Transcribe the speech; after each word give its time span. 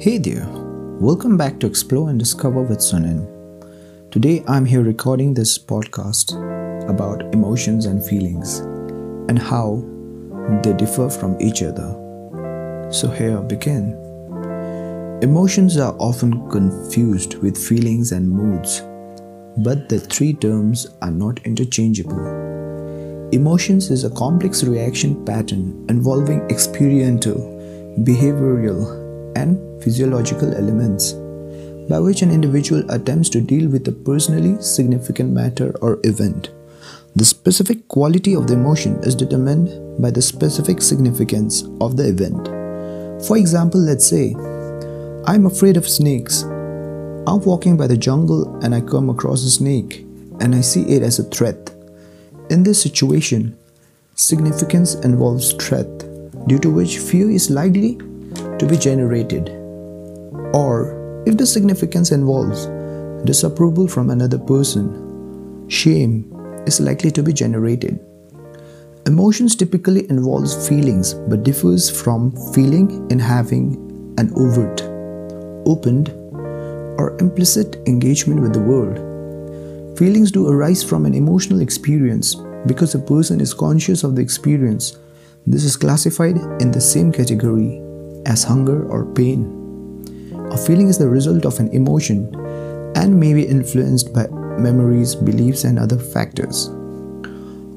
Hey 0.00 0.16
there, 0.16 0.46
welcome 0.98 1.36
back 1.36 1.60
to 1.60 1.66
Explore 1.66 2.08
and 2.08 2.18
Discover 2.18 2.62
with 2.62 2.78
Sunin. 2.78 3.20
Today 4.10 4.42
I'm 4.48 4.64
here 4.64 4.82
recording 4.82 5.34
this 5.34 5.58
podcast 5.58 6.32
about 6.88 7.20
emotions 7.34 7.84
and 7.84 8.02
feelings 8.02 8.60
and 9.28 9.38
how 9.38 9.84
they 10.62 10.72
differ 10.72 11.10
from 11.10 11.38
each 11.38 11.62
other. 11.62 11.90
So 12.90 13.10
here 13.10 13.36
I 13.36 13.42
begin. 13.42 13.92
Emotions 15.20 15.76
are 15.76 15.94
often 15.98 16.48
confused 16.48 17.34
with 17.42 17.58
feelings 17.58 18.12
and 18.12 18.26
moods, 18.26 18.80
but 19.58 19.90
the 19.90 20.00
three 20.00 20.32
terms 20.32 20.86
are 21.02 21.10
not 21.10 21.44
interchangeable. 21.44 23.28
Emotions 23.32 23.90
is 23.90 24.04
a 24.04 24.14
complex 24.14 24.64
reaction 24.64 25.22
pattern 25.26 25.84
involving 25.90 26.40
experiential, 26.48 27.36
behavioral, 27.98 28.96
and 29.36 29.69
physiological 29.82 30.54
elements 30.54 31.14
by 31.90 31.98
which 31.98 32.22
an 32.22 32.30
individual 32.30 32.88
attempts 32.90 33.28
to 33.30 33.40
deal 33.40 33.68
with 33.68 33.88
a 33.88 33.92
personally 33.92 34.60
significant 34.62 35.32
matter 35.32 35.74
or 35.82 35.98
event. 36.04 36.50
The 37.16 37.24
specific 37.24 37.88
quality 37.88 38.36
of 38.36 38.46
the 38.46 38.54
emotion 38.54 39.00
is 39.02 39.16
determined 39.16 40.00
by 40.00 40.12
the 40.12 40.22
specific 40.22 40.80
significance 40.80 41.64
of 41.80 41.96
the 41.96 42.08
event. 42.08 42.46
For 43.26 43.36
example, 43.36 43.80
let's 43.80 44.06
say, 44.06 44.34
I'm 45.26 45.46
afraid 45.46 45.76
of 45.76 45.88
snakes. 45.88 46.42
I'm 46.42 47.40
walking 47.44 47.76
by 47.76 47.88
the 47.88 47.96
jungle 47.96 48.54
and 48.64 48.72
I 48.72 48.80
come 48.80 49.10
across 49.10 49.42
a 49.42 49.50
snake 49.50 50.06
and 50.40 50.54
I 50.54 50.60
see 50.60 50.82
it 50.82 51.02
as 51.02 51.18
a 51.18 51.24
threat. 51.24 51.74
In 52.50 52.62
this 52.62 52.80
situation, 52.80 53.58
significance 54.14 54.94
involves 54.94 55.52
threat, 55.54 55.90
due 56.46 56.58
to 56.60 56.70
which 56.70 56.98
fear 56.98 57.28
is 57.28 57.50
likely 57.50 57.96
to 58.58 58.66
be 58.68 58.76
generated, 58.76 59.59
or 60.52 61.22
if 61.26 61.36
the 61.36 61.46
significance 61.46 62.12
involves 62.12 62.66
disapproval 63.24 63.86
from 63.86 64.10
another 64.10 64.38
person, 64.38 65.68
shame 65.68 66.24
is 66.66 66.80
likely 66.80 67.10
to 67.10 67.22
be 67.22 67.32
generated. 67.32 68.00
Emotions 69.06 69.56
typically 69.56 70.08
involves 70.10 70.68
feelings 70.68 71.14
but 71.14 71.42
differs 71.42 71.90
from 71.90 72.32
feeling 72.52 73.10
in 73.10 73.18
having 73.18 73.74
an 74.18 74.32
overt, 74.36 74.82
opened, 75.66 76.10
or 76.98 77.16
implicit 77.20 77.76
engagement 77.86 78.40
with 78.40 78.52
the 78.52 78.60
world. 78.60 78.98
Feelings 79.98 80.30
do 80.30 80.48
arise 80.48 80.82
from 80.82 81.06
an 81.06 81.14
emotional 81.14 81.60
experience 81.60 82.34
because 82.66 82.94
a 82.94 82.98
person 82.98 83.40
is 83.40 83.54
conscious 83.54 84.04
of 84.04 84.16
the 84.16 84.22
experience. 84.22 84.98
This 85.46 85.64
is 85.64 85.76
classified 85.76 86.36
in 86.60 86.70
the 86.70 86.80
same 86.80 87.10
category 87.10 87.80
as 88.26 88.44
hunger 88.44 88.86
or 88.88 89.06
pain. 89.14 89.59
A 90.50 90.56
feeling 90.56 90.88
is 90.88 90.98
the 90.98 91.08
result 91.08 91.44
of 91.46 91.60
an 91.60 91.68
emotion 91.68 92.34
and 92.96 93.18
may 93.18 93.32
be 93.34 93.46
influenced 93.46 94.12
by 94.12 94.26
memories, 94.58 95.14
beliefs, 95.14 95.62
and 95.62 95.78
other 95.78 95.96
factors. 95.96 96.68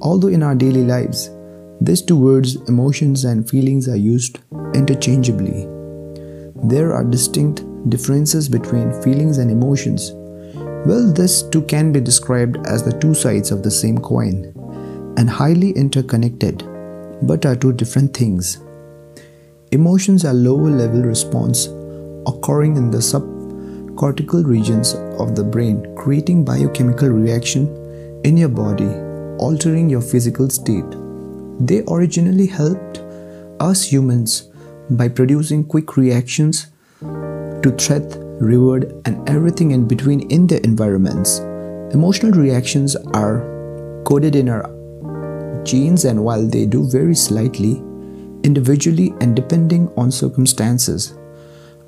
Although 0.00 0.28
in 0.28 0.42
our 0.42 0.54
daily 0.54 0.82
lives, 0.82 1.30
these 1.82 2.00
two 2.00 2.16
words, 2.16 2.56
emotions 2.68 3.24
and 3.24 3.48
feelings, 3.48 3.88
are 3.88 3.96
used 3.96 4.38
interchangeably, 4.74 5.66
there 6.64 6.94
are 6.94 7.04
distinct 7.04 7.62
differences 7.90 8.48
between 8.48 9.02
feelings 9.02 9.36
and 9.36 9.50
emotions. 9.50 10.12
Well, 10.86 11.12
this 11.12 11.42
too 11.42 11.62
can 11.62 11.92
be 11.92 12.00
described 12.00 12.56
as 12.66 12.82
the 12.82 12.98
two 12.98 13.12
sides 13.12 13.50
of 13.50 13.62
the 13.62 13.70
same 13.70 13.98
coin 13.98 14.54
and 15.18 15.28
highly 15.28 15.72
interconnected, 15.72 16.66
but 17.22 17.44
are 17.44 17.54
two 17.54 17.74
different 17.74 18.16
things. 18.16 18.60
Emotions 19.72 20.24
are 20.24 20.32
lower 20.32 20.70
level 20.70 21.02
response 21.02 21.68
occurring 22.26 22.76
in 22.76 22.90
the 22.90 22.98
subcortical 22.98 24.44
regions 24.44 24.94
of 25.18 25.34
the 25.34 25.44
brain, 25.44 25.94
creating 25.96 26.44
biochemical 26.44 27.08
reaction 27.08 27.68
in 28.24 28.36
your 28.36 28.48
body, 28.48 28.88
altering 29.38 29.90
your 29.90 30.00
physical 30.00 30.48
state. 30.48 30.84
They 31.60 31.82
originally 31.88 32.46
helped 32.46 32.98
us 33.60 33.84
humans 33.84 34.48
by 34.90 35.08
producing 35.08 35.64
quick 35.64 35.96
reactions 35.96 36.68
to 37.00 37.74
threat, 37.78 38.16
reward, 38.40 38.92
and 39.04 39.28
everything 39.28 39.70
in 39.70 39.86
between 39.86 40.28
in 40.30 40.46
their 40.46 40.60
environments. 40.60 41.38
Emotional 41.94 42.32
reactions 42.32 42.96
are 43.14 43.40
coded 44.04 44.34
in 44.34 44.48
our 44.48 44.68
genes, 45.64 46.04
and 46.04 46.24
while 46.24 46.44
they 46.46 46.66
do 46.66 46.88
vary 46.88 47.14
slightly, 47.14 47.82
individually 48.42 49.14
and 49.20 49.36
depending 49.36 49.88
on 49.96 50.10
circumstances, 50.10 51.14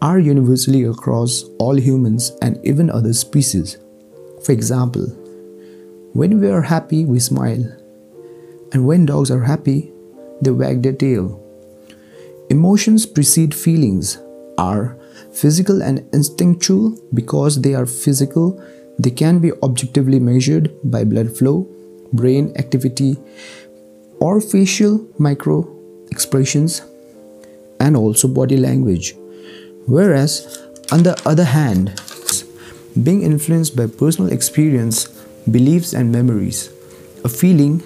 are 0.03 0.19
universally 0.19 0.85
across 0.85 1.45
all 1.59 1.79
humans 1.79 2.33
and 2.43 2.59
even 2.65 2.91
other 2.91 3.13
species. 3.13 3.79
For 4.45 4.53
example, 4.53 5.07
when 6.13 6.41
we 6.41 6.49
are 6.49 6.63
happy, 6.63 7.05
we 7.05 7.19
smile, 7.19 7.65
and 8.73 8.87
when 8.87 9.07
dogs 9.07 9.31
are 9.31 9.43
happy, 9.43 9.93
they 10.41 10.51
wag 10.51 10.83
their 10.83 10.93
tail. 10.93 11.41
Emotions 12.51 13.07
precede 13.07 13.55
feelings, 13.55 14.19
are 14.59 14.97
physical 15.33 15.83
and 15.83 16.07
instinctual 16.13 16.97
because 17.13 17.61
they 17.61 17.75
are 17.75 17.87
physical, 17.87 18.63
they 18.99 19.11
can 19.11 19.41
be 19.41 19.53
objectively 19.63 20.21
measured 20.21 20.71
by 20.85 21.05
blood 21.05 21.37
flow, 21.37 21.67
brain 22.13 22.53
activity, 22.57 23.17
or 24.21 24.41
facial 24.41 25.05
micro 25.19 25.69
expressions 26.11 26.83
and 27.81 27.97
also 27.97 28.29
body 28.29 28.57
language. 28.57 29.17
Whereas, 29.87 30.63
on 30.91 31.03
the 31.03 31.21
other 31.27 31.45
hand, 31.45 32.01
being 33.03 33.23
influenced 33.23 33.77
by 33.77 33.87
personal 33.87 34.33
experience, 34.33 35.09
beliefs, 35.51 35.93
and 35.93 36.11
memories, 36.11 36.71
a 37.25 37.29
feeling 37.29 37.83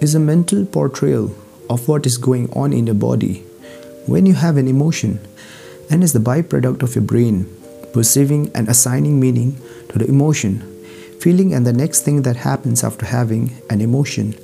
is 0.00 0.14
a 0.14 0.20
mental 0.20 0.64
portrayal 0.66 1.34
of 1.68 1.86
what 1.86 2.06
is 2.06 2.18
going 2.18 2.50
on 2.52 2.72
in 2.72 2.86
your 2.86 2.94
body 2.94 3.44
when 4.06 4.26
you 4.26 4.34
have 4.34 4.56
an 4.56 4.66
emotion 4.66 5.20
and 5.90 6.02
is 6.02 6.12
the 6.12 6.18
byproduct 6.18 6.82
of 6.82 6.94
your 6.94 7.04
brain 7.04 7.46
perceiving 7.92 8.50
and 8.54 8.68
assigning 8.68 9.20
meaning 9.20 9.60
to 9.88 9.98
the 9.98 10.06
emotion 10.06 10.58
feeling 11.20 11.52
and 11.52 11.66
the 11.66 11.72
next 11.72 12.00
thing 12.00 12.22
that 12.22 12.36
happens 12.36 12.82
after 12.82 13.04
having 13.04 13.52
an 13.68 13.80
emotion 13.80 14.34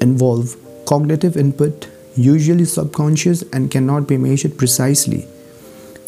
involve 0.00 0.56
cognitive 0.86 1.36
input 1.36 1.88
usually 2.16 2.64
subconscious 2.64 3.42
and 3.52 3.70
cannot 3.70 4.06
be 4.06 4.16
measured 4.16 4.56
precisely. 4.58 5.26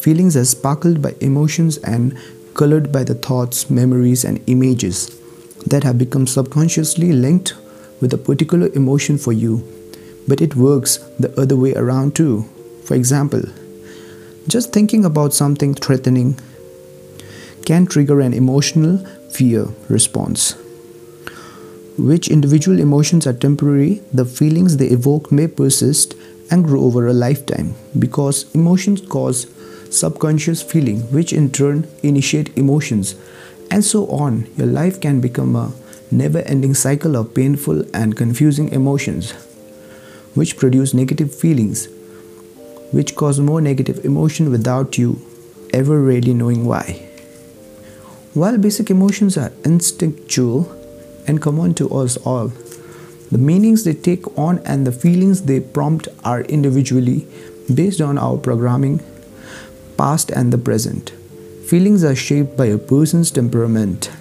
Feelings 0.05 0.37
are 0.37 0.45
sparkled 0.45 1.01
by 1.01 1.15
emotions 1.19 1.77
and 1.79 2.15
colored 2.53 2.91
by 2.91 3.03
the 3.03 3.15
thoughts, 3.15 3.71
memories, 3.71 4.23
and 4.23 4.39
images 4.45 5.19
that 5.65 5.83
have 5.83 5.97
become 5.97 6.27
subconsciously 6.27 7.11
linked 7.11 7.55
with 8.01 8.13
a 8.13 8.17
particular 8.19 8.69
emotion 8.75 9.17
for 9.17 9.33
you. 9.33 9.63
But 10.27 10.41
it 10.41 10.55
works 10.55 10.97
the 11.17 11.33
other 11.41 11.55
way 11.55 11.73
around 11.73 12.15
too. 12.15 12.45
For 12.83 12.93
example, 12.93 13.41
just 14.47 14.71
thinking 14.71 15.05
about 15.05 15.33
something 15.33 15.73
threatening 15.73 16.37
can 17.65 17.87
trigger 17.87 18.21
an 18.21 18.35
emotional 18.35 18.99
fear 19.31 19.69
response 19.89 20.55
which 21.97 22.27
individual 22.27 22.79
emotions 22.79 23.25
are 23.25 23.33
temporary, 23.33 24.01
the 24.13 24.25
feelings 24.25 24.75
they 24.75 24.87
evoke 24.87 25.31
may 25.31 25.47
persist 25.47 26.13
and 26.51 26.65
grow 26.65 26.81
over 26.81 27.07
a 27.07 27.13
lifetime 27.13 27.73
because 27.97 28.53
emotions 28.53 28.99
cause 29.01 29.47
subconscious 29.95 30.61
feeling, 30.61 31.01
which 31.11 31.33
in 31.33 31.51
turn 31.51 31.87
initiate 32.03 32.55
emotions, 32.57 33.15
and 33.71 33.83
so 33.83 34.07
on. 34.07 34.47
Your 34.57 34.67
life 34.67 34.99
can 34.99 35.21
become 35.21 35.55
a 35.55 35.71
never 36.11 36.39
ending 36.39 36.73
cycle 36.73 37.15
of 37.15 37.33
painful 37.33 37.83
and 37.93 38.15
confusing 38.15 38.69
emotions, 38.69 39.31
which 40.33 40.57
produce 40.57 40.93
negative 40.93 41.33
feelings, 41.33 41.87
which 42.91 43.15
cause 43.15 43.39
more 43.39 43.61
negative 43.61 44.03
emotion 44.05 44.51
without 44.51 44.97
you 44.97 45.19
ever 45.73 46.01
really 46.01 46.33
knowing 46.33 46.65
why. 46.65 47.01
While 48.33 48.57
basic 48.57 48.89
emotions 48.89 49.37
are 49.37 49.53
instinctual, 49.63 50.75
and 51.27 51.41
common 51.41 51.73
to 51.75 51.89
us 51.89 52.17
all. 52.17 52.47
The 53.31 53.37
meanings 53.37 53.83
they 53.83 53.93
take 53.93 54.37
on 54.37 54.59
and 54.59 54.85
the 54.85 54.91
feelings 54.91 55.43
they 55.43 55.59
prompt 55.59 56.07
are 56.23 56.41
individually 56.41 57.27
based 57.73 58.01
on 58.01 58.17
our 58.17 58.37
programming, 58.37 59.01
past 59.97 60.31
and 60.31 60.51
the 60.51 60.57
present. 60.57 61.11
Feelings 61.67 62.03
are 62.03 62.15
shaped 62.15 62.55
by 62.55 62.67
a 62.67 62.77
person's 62.77 63.31
temperament 63.31 64.11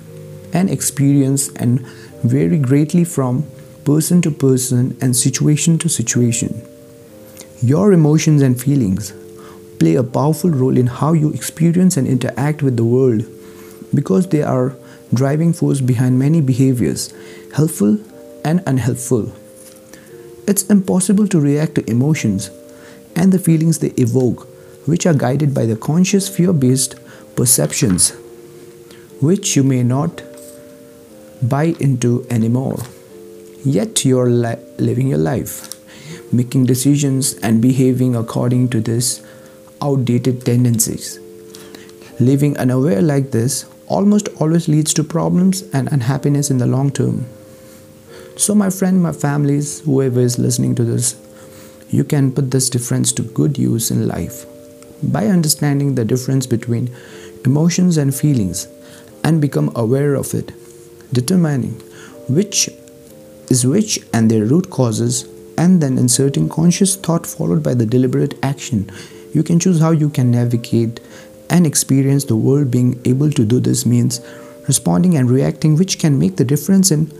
and 0.52 0.70
experience 0.70 1.48
and 1.56 1.80
vary 2.22 2.58
greatly 2.58 3.04
from 3.04 3.44
person 3.84 4.22
to 4.22 4.30
person 4.30 4.96
and 5.00 5.14
situation 5.14 5.78
to 5.78 5.88
situation. 5.88 6.62
Your 7.62 7.92
emotions 7.92 8.40
and 8.42 8.60
feelings 8.60 9.12
play 9.78 9.96
a 9.96 10.02
powerful 10.02 10.50
role 10.50 10.76
in 10.76 10.86
how 10.86 11.12
you 11.12 11.32
experience 11.32 11.96
and 11.96 12.06
interact 12.06 12.62
with 12.62 12.76
the 12.76 12.84
world 12.84 13.24
because 13.94 14.28
they 14.28 14.42
are 14.42 14.74
driving 15.12 15.52
force 15.52 15.80
behind 15.80 16.18
many 16.18 16.40
behaviors, 16.40 17.12
helpful 17.54 17.98
and 18.44 18.62
unhelpful. 18.66 19.32
It's 20.46 20.64
impossible 20.64 21.28
to 21.28 21.40
react 21.40 21.74
to 21.76 21.90
emotions 21.90 22.50
and 23.16 23.32
the 23.32 23.38
feelings 23.38 23.78
they 23.78 23.92
evoke 23.96 24.48
which 24.86 25.06
are 25.06 25.14
guided 25.14 25.54
by 25.54 25.66
the 25.66 25.76
conscious 25.76 26.28
fear 26.28 26.52
based 26.52 26.96
perceptions, 27.36 28.10
which 29.20 29.56
you 29.56 29.62
may 29.62 29.82
not 29.82 30.22
buy 31.42 31.74
into 31.80 32.26
anymore. 32.30 32.78
Yet 33.64 34.04
you're 34.04 34.30
li- 34.30 34.62
living 34.78 35.08
your 35.08 35.18
life, 35.18 35.74
making 36.32 36.66
decisions 36.66 37.34
and 37.34 37.62
behaving 37.62 38.14
according 38.14 38.68
to 38.70 38.80
these 38.80 39.24
outdated 39.80 40.44
tendencies. 40.44 41.18
Living 42.20 42.56
unaware 42.58 43.02
like 43.02 43.30
this 43.30 43.66
almost 43.86 44.28
always 44.40 44.68
leads 44.68 44.94
to 44.94 45.04
problems 45.04 45.62
and 45.72 45.90
unhappiness 45.92 46.50
in 46.50 46.58
the 46.58 46.66
long 46.66 46.90
term. 46.90 47.26
So, 48.36 48.54
my 48.54 48.70
friend, 48.70 49.02
my 49.02 49.12
families, 49.12 49.80
whoever 49.80 50.20
is 50.20 50.38
listening 50.38 50.74
to 50.76 50.84
this, 50.84 51.16
you 51.88 52.04
can 52.04 52.32
put 52.32 52.50
this 52.50 52.68
difference 52.68 53.12
to 53.12 53.22
good 53.22 53.56
use 53.58 53.90
in 53.90 54.08
life 54.08 54.46
by 55.12 55.26
understanding 55.26 55.94
the 55.94 56.04
difference 56.04 56.46
between 56.46 56.94
emotions 57.44 57.96
and 57.96 58.14
feelings 58.14 58.68
and 59.22 59.40
become 59.40 59.72
aware 59.74 60.14
of 60.14 60.34
it, 60.34 60.52
determining 61.12 61.72
which 62.28 62.68
is 63.50 63.66
which 63.66 63.98
and 64.12 64.30
their 64.30 64.44
root 64.44 64.70
causes, 64.70 65.28
and 65.56 65.80
then 65.80 65.98
inserting 65.98 66.48
conscious 66.48 66.96
thought 66.96 67.26
followed 67.26 67.62
by 67.62 67.74
the 67.74 67.86
deliberate 67.86 68.34
action. 68.42 68.90
You 69.32 69.42
can 69.42 69.58
choose 69.58 69.80
how 69.80 69.90
you 69.90 70.08
can 70.08 70.30
navigate 70.30 71.00
and 71.50 71.66
experience 71.66 72.24
the 72.24 72.36
world. 72.36 72.70
Being 72.70 73.00
able 73.04 73.30
to 73.30 73.44
do 73.44 73.60
this 73.60 73.84
means 73.84 74.20
responding 74.66 75.16
and 75.16 75.30
reacting, 75.30 75.76
which 75.76 75.98
can 75.98 76.18
make 76.18 76.36
the 76.36 76.44
difference 76.44 76.90
in 76.90 77.12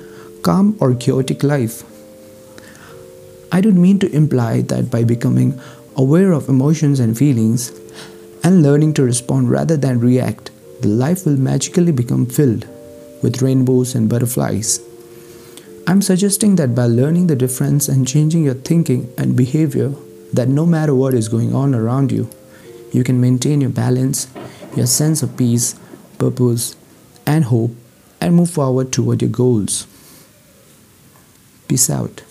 calm 0.43 0.77
or 0.81 0.95
chaotic 0.95 1.43
life. 1.43 1.83
I 3.53 3.61
don't 3.61 3.81
mean 3.81 3.99
to 4.01 4.11
imply 4.13 4.63
that 4.63 4.91
by 4.91 5.05
becoming 5.05 5.61
aware 5.97 6.33
of 6.33 6.49
emotions 6.49 7.01
and 7.01 7.17
feelings 7.17 7.71
and 8.43 8.63
learning 8.63 8.95
to 8.95 9.03
respond 9.03 9.51
rather 9.51 9.77
than 9.77 10.01
react, 10.01 10.51
the 10.83 10.89
life 10.89 11.25
will 11.25 11.37
magically 11.37 11.93
become 11.93 12.27
filled 12.27 12.67
with 13.23 13.41
rainbows 13.41 13.95
and 13.95 14.09
butterflies. 14.09 14.81
I'm 15.87 16.03
suggesting 16.03 16.57
that 16.57 16.75
by 16.75 16.87
learning 16.87 17.27
the 17.27 17.37
difference 17.37 17.89
and 17.89 18.09
changing 18.09 18.45
your 18.45 18.55
thinking 18.55 19.13
and 19.17 19.37
behavior, 19.37 19.95
that 20.33 20.49
no 20.49 20.67
matter 20.67 20.95
what 20.95 21.15
is 21.15 21.29
going 21.29 21.55
on 21.55 21.75
around 21.75 22.11
you, 22.11 22.29
you 22.93 23.05
can 23.05 23.21
maintain 23.21 23.61
your 23.61 23.71
balance, 23.71 24.29
your 24.77 24.87
sense 24.87 25.23
of 25.23 25.37
peace, 25.37 25.75
purpose, 26.19 26.77
and 27.27 27.45
hope, 27.45 27.73
and 28.21 28.35
move 28.35 28.51
forward 28.51 28.93
toward 28.93 29.23
your 29.23 29.31
goals. 29.31 29.87
Peace 31.69 31.89
out. 31.91 32.23